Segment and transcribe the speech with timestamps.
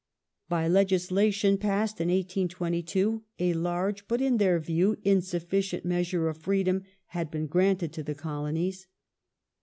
[0.45, 6.37] ^ By legislation passed in 1822 a large, but in their view insufficient, measure of
[6.39, 8.87] freedom had been granted to the Colonies.